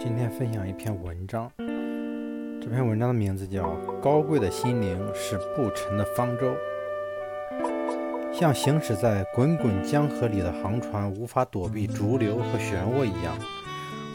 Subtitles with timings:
[0.00, 3.64] 今天分享一篇文章，这篇文章的名字叫
[4.00, 6.46] 《高贵的心灵是不沉的方舟》。
[8.32, 13.36] 像行驶在滚滚江河里的航船，无法躲避逐流和漩涡一样，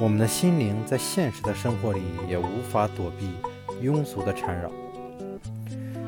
[0.00, 3.36] 我们的心灵在现实的生活里也无法躲避
[3.80, 4.68] 庸俗的缠绕。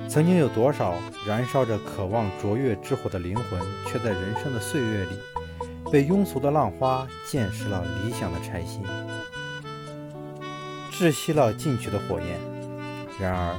[0.09, 0.95] 曾经有多少
[1.25, 5.13] 燃烧着渴望卓越之火的灵魂，却在人生的岁月里，
[5.93, 8.83] 被庸俗的浪花溅湿了理想的柴心。
[11.01, 12.39] 窒息了进取的火焰。
[13.19, 13.57] 然而，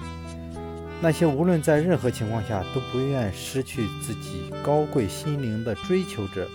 [1.01, 6.47] 那些无论在任何情况下都不愿失去自己高贵心灵的追求者，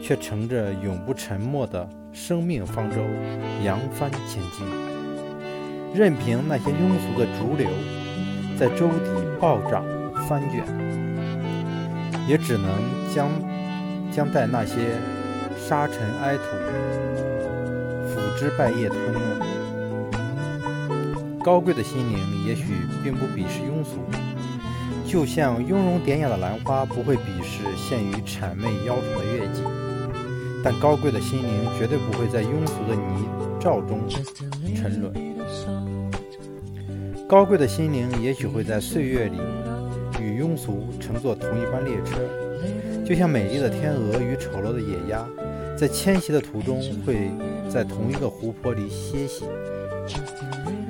[0.00, 2.98] 却乘着永不沉没的生命方舟
[3.64, 4.64] 扬帆前进，
[5.92, 7.68] 任凭那些庸俗的逐流
[8.56, 9.10] 在舟底
[9.40, 9.84] 暴涨
[10.28, 10.62] 翻卷，
[12.28, 12.70] 也只能
[13.12, 13.28] 将
[14.12, 14.76] 将待那些
[15.58, 16.44] 沙尘埃土
[18.06, 19.59] 腐枝败叶吞没。
[21.42, 22.64] 高贵的心灵也许
[23.02, 23.98] 并不鄙视庸俗，
[25.06, 29.62] 就像雍容典雅的兰花不会鄙视陷于谄媚妖娆的月季，
[30.62, 33.26] 但高贵的心灵绝对不会在庸俗的泥
[33.58, 34.06] 沼中
[34.76, 35.14] 沉沦。
[37.26, 39.38] 高贵的心灵也许会在岁月里
[40.20, 42.18] 与庸俗乘坐同一班列车，
[43.02, 45.26] 就像美丽的天鹅与丑陋的野鸭，
[45.80, 47.30] 在迁徙的途中会
[47.70, 49.46] 在同一个湖泊里歇息。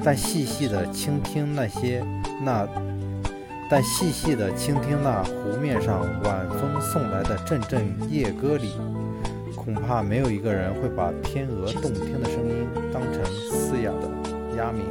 [0.03, 2.05] 但细细的倾听那些
[2.43, 2.67] 那，
[3.71, 8.73] 但细细的倾听那湖面上晚风送来的阵阵夜歌里，
[9.55, 14.11] 恐怕没有一个人会把天鹅动听的声音当成嘶哑的
[14.57, 14.83] 鸦鸣。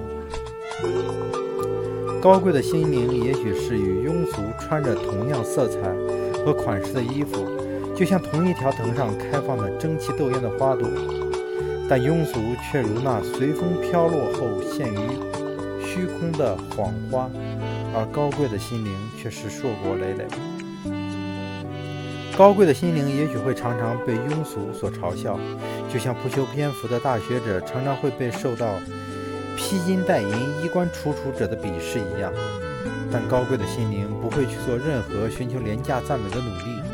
[2.22, 5.82] 高贵的心灵也许是与庸俗穿着同样色彩
[6.46, 7.46] 和款式的衣服，
[8.00, 10.90] 就像同一条藤上开放的争奇斗艳的花朵。
[11.90, 14.98] 但庸俗却如那随风飘落后陷于
[15.84, 17.30] 虚空的谎花，
[17.94, 20.26] 而高贵的心灵却是硕果累累。
[22.38, 25.38] 高贵的心灵也许会常常被庸俗所嘲笑，
[25.92, 28.80] 就像不修边幅的大学者常常会被受到
[29.58, 30.30] 披金戴银、
[30.64, 32.32] 衣冠楚楚者的鄙视一样。
[33.12, 36.89] 但高贵的心灵不会去做任何寻求廉价赞美的努力。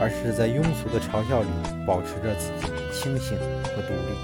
[0.00, 1.48] 而是在庸俗的嘲笑里
[1.86, 4.16] 保持着自己清醒和独立。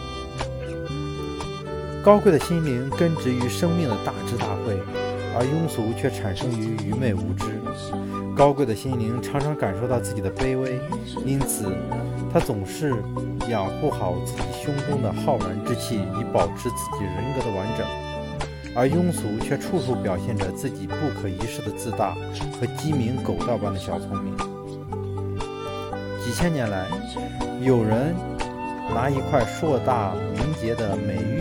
[2.03, 4.79] 高贵的心灵根植于生命的大智大慧，
[5.37, 7.61] 而庸俗却产生于愚昧无知。
[8.35, 10.81] 高贵的心灵常常感受到自己的卑微，
[11.25, 11.67] 因此
[12.33, 12.95] 他总是
[13.49, 17.87] 养护好自己胸中的浩然之气，以保持自己人格的完整。
[18.77, 22.15] 而庸俗却处处表现着自己不可一世的自大
[22.61, 24.56] 和鸡鸣狗盗般的小聪明。
[26.27, 26.89] 几千年来，
[27.63, 28.13] 有人
[28.93, 31.41] 拿一块硕大明洁的美玉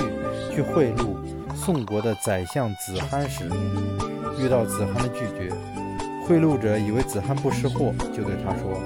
[0.53, 1.15] 去贿赂
[1.55, 3.49] 宋国的宰相子罕时，
[4.39, 5.51] 遇到子罕的拒绝，
[6.23, 8.79] 贿赂者以为子罕不识货，就对他说：“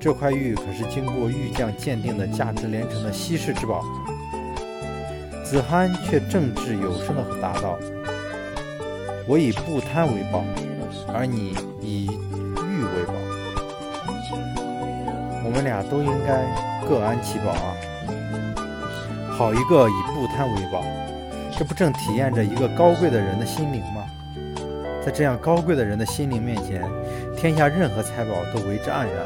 [0.00, 3.84] 这块玉可是经过玉匠鉴定的价值连城的稀世之宝。”
[5.44, 7.76] 子罕却正直有声地答道
[9.26, 10.44] ：“我以不贪为宝，
[11.12, 13.14] 而你以玉为宝。”
[15.44, 16.46] 我们俩都应该
[16.88, 17.74] 各安其宝啊！
[19.36, 20.84] 好一个以不贪为宝，
[21.58, 24.04] 这不正体验着一个高贵的人的心灵吗？
[25.04, 26.88] 在这样高贵的人的心灵面前，
[27.36, 29.16] 天下任何财宝都为之黯然。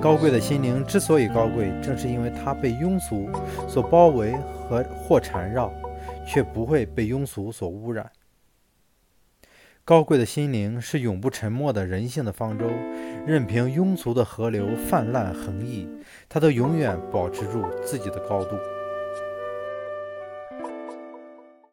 [0.00, 3.28] 高贵的心灵之所以高贵，正是因为它被庸俗
[3.66, 4.34] 所包围
[4.68, 5.72] 和或缠绕，
[6.26, 8.06] 却不会被庸俗所污染。
[9.88, 12.66] 高贵的心灵是永不沉没的人性的方舟，
[13.26, 15.88] 任凭庸俗的河流泛滥横溢，
[16.28, 18.50] 它都永远保持住自己的高度。